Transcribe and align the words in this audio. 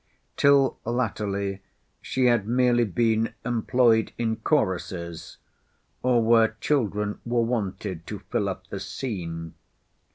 Till 0.35 0.79
latterly 0.83 1.61
she 2.01 2.25
had 2.25 2.47
merely 2.47 2.85
been 2.85 3.35
employed 3.45 4.13
in 4.17 4.37
choruses, 4.37 5.37
or 6.01 6.23
where 6.23 6.57
children 6.59 7.19
were 7.23 7.43
wanted 7.43 8.07
to 8.07 8.17
fill 8.17 8.49
up 8.49 8.65
the 8.69 8.79
scene. 8.79 9.53